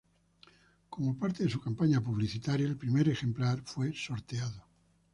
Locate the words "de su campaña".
1.43-2.01